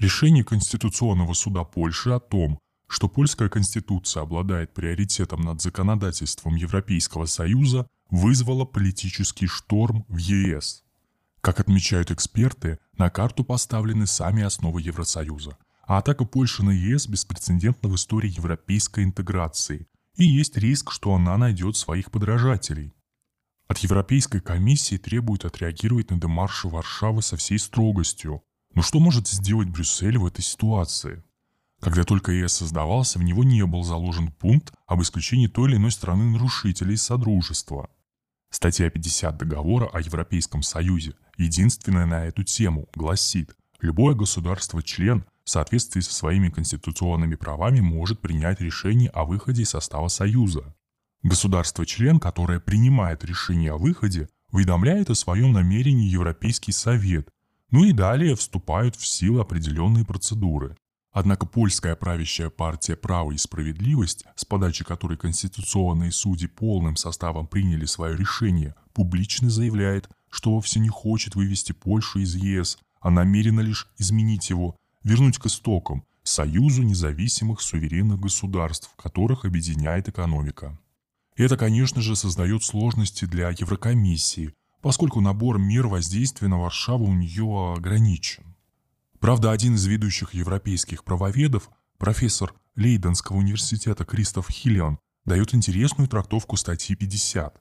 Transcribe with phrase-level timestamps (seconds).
[0.00, 2.58] Решение Конституционного суда Польши о том,
[2.88, 10.84] что польская конституция обладает приоритетом над законодательством Европейского Союза, вызвало политический шторм в ЕС.
[11.42, 17.90] Как отмечают эксперты, на карту поставлены сами основы Евросоюза, а атака Польши на ЕС беспрецедентна
[17.90, 19.86] в истории европейской интеграции,
[20.16, 22.94] и есть риск, что она найдет своих подражателей.
[23.68, 28.42] От Европейской комиссии требуют отреагировать на демарши Варшавы со всей строгостью.
[28.74, 31.22] Но что может сделать Брюссель в этой ситуации?
[31.80, 35.90] Когда только ЕС создавался, в него не был заложен пункт об исключении той или иной
[35.90, 37.88] страны нарушителей Содружества.
[38.50, 46.00] Статья 50 договора о Европейском Союзе, единственная на эту тему, гласит, любое государство-член в соответствии
[46.00, 50.74] со своими конституционными правами может принять решение о выходе из состава Союза.
[51.22, 57.30] Государство-член, которое принимает решение о выходе, уведомляет о своем намерении Европейский Совет,
[57.70, 60.76] ну и далее вступают в силу определенные процедуры.
[61.12, 67.84] Однако польская правящая партия «Право и справедливость», с подачи которой конституционные судьи полным составом приняли
[67.84, 73.88] свое решение, публично заявляет, что вовсе не хочет вывести Польшу из ЕС, а намерена лишь
[73.98, 80.78] изменить его, вернуть к истокам, союзу независимых суверенных государств, которых объединяет экономика.
[81.36, 87.74] Это, конечно же, создает сложности для Еврокомиссии, поскольку набор мер воздействия на Варшаву у нее
[87.76, 88.44] ограничен.
[89.18, 96.96] Правда, один из ведущих европейских правоведов, профессор Лейденского университета Кристоф Хиллиан, дает интересную трактовку статьи
[96.96, 97.60] 50.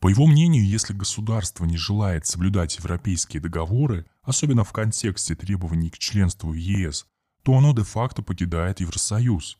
[0.00, 5.98] По его мнению, если государство не желает соблюдать европейские договоры, особенно в контексте требований к
[5.98, 7.06] членству в ЕС,
[7.42, 9.58] то оно де-факто покидает Евросоюз.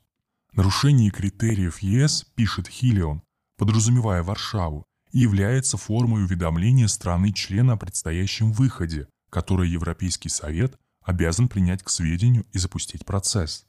[0.52, 3.22] Нарушение критериев ЕС, пишет Хиллион,
[3.56, 4.86] подразумевая Варшаву,
[5.18, 12.58] является формой уведомления страны-члена о предстоящем выходе, которое Европейский Совет обязан принять к сведению и
[12.58, 13.66] запустить процесс.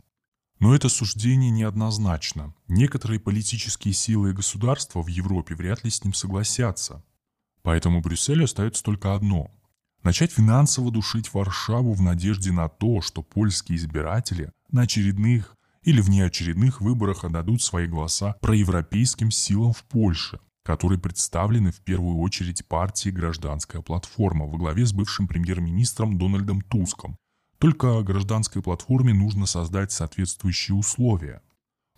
[0.59, 2.53] Но это суждение неоднозначно.
[2.67, 7.03] Некоторые политические силы и государства в Европе вряд ли с ним согласятся.
[7.63, 9.51] Поэтому Брюсселю остается только одно–
[10.03, 16.81] начать финансово душить Варшаву в надежде на то, что польские избиратели на очередных или внеочередных
[16.81, 23.81] выборах отдадут свои голоса проевропейским силам в Польше, которые представлены в первую очередь партией «Гражданская
[23.81, 27.17] платформа» во главе с бывшим премьер-министром Дональдом Туском,
[27.59, 31.41] только гражданской платформе нужно создать соответствующие условия.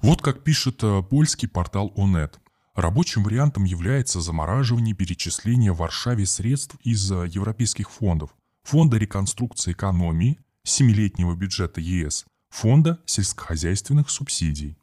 [0.02, 2.40] Вот как пишет э, польский портал ОНЕТ.
[2.76, 10.40] Рабочим вариантом является замораживание перечисления в Варшаве средств из э, европейских фондов, Фонда реконструкции экономии,
[10.64, 14.78] семилетнего бюджета ЕС, Фонда сельскохозяйственных субсидий.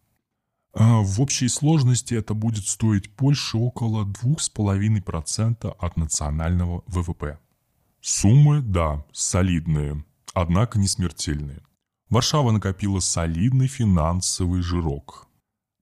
[0.75, 7.39] А в общей сложности это будет стоить Польше около 2,5% от национального ВВП.
[8.01, 11.63] Суммы, да, солидные, однако не смертельные.
[12.09, 15.29] Варшава накопила солидный финансовый жирок.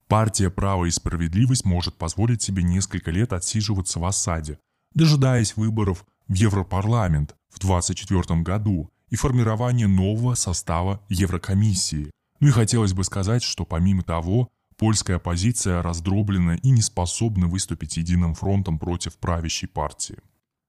[0.06, 4.59] Партия «Право и справедливость» может позволить себе несколько лет отсиживаться в осаде,
[4.93, 12.11] дожидаясь выборов в Европарламент в 2024 году и формирования нового состава Еврокомиссии.
[12.41, 14.49] Ну и хотелось бы сказать, что помимо того,
[14.81, 20.17] польская оппозиция раздроблена и не способна выступить единым фронтом против правящей партии.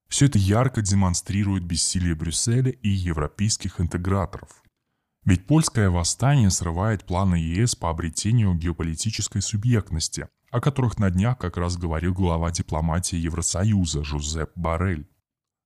[0.09, 4.63] Все это ярко демонстрирует бессилие Брюсселя и европейских интеграторов.
[5.23, 11.55] Ведь польское восстание срывает планы ЕС по обретению геополитической субъектности, о которых на днях как
[11.55, 15.07] раз говорил глава дипломатии Евросоюза Жозеп Барель.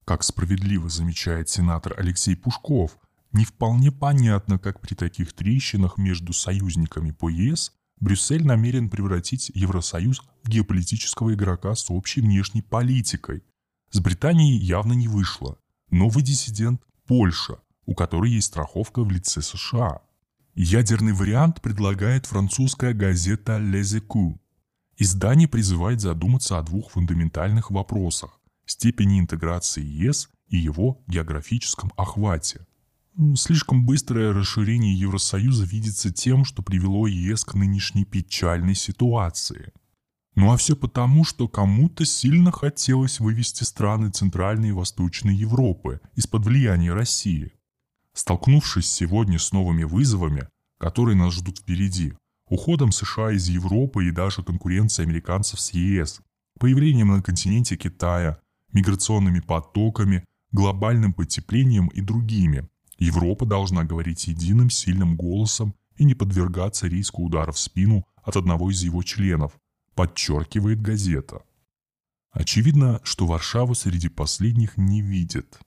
[0.05, 2.99] Как справедливо замечает сенатор Алексей Пушков,
[3.31, 10.21] не вполне понятно, как при таких трещинах между союзниками по ЕС Брюссель намерен превратить Евросоюз
[10.43, 13.43] в геополитического игрока с общей внешней политикой,
[13.91, 15.57] с Британией явно не вышло.
[15.89, 20.01] Новый диссидент– Польша, у которой есть страховка в лице США.
[20.53, 24.37] Ядерный вариант предлагает французская газета «Les Échos».
[24.97, 32.65] Издание призывает задуматься о двух фундаментальных вопросах– степени интеграции ЕС и его географическом охвате.
[33.35, 39.71] Слишком быстрое расширение Евросоюза видится тем, что привело ЕС к нынешней печальной ситуации–
[40.35, 46.45] ну а все потому, что кому-то сильно хотелось вывести страны Центральной и Восточной Европы из-под
[46.45, 47.53] влияния России.
[48.13, 52.13] Столкнувшись сегодня с новыми вызовами, которые нас ждут впереди,
[52.49, 56.19] уходом США из Европы и даже конкуренцией американцев с ЕС,
[56.59, 58.39] появлением на континенте Китая,
[58.73, 62.67] миграционными потоками, глобальным потеплением и другими,
[62.97, 68.71] Европа должна говорить единым сильным голосом и не подвергаться риску удара в спину от одного
[68.71, 69.53] из его членов,
[69.95, 71.43] подчеркивает газета.
[72.31, 75.59] Очевидно, что Варшаву среди последних не видит.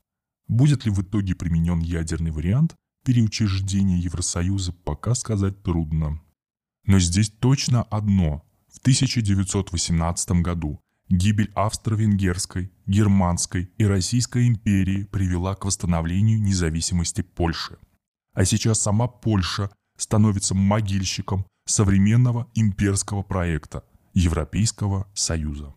[0.49, 6.21] Будет ли в итоге применен ядерный вариант, переучреждения Евросоюза пока сказать трудно.
[6.85, 8.45] Но здесь точно одно.
[8.69, 17.79] В 1918 году гибель Австро-Венгерской, Германской и Российской империи привела к восстановлению независимости Польши.
[18.35, 23.85] А сейчас сама Польша становится могильщиком современного имперского проекта
[24.15, 25.75] Европейского Союза.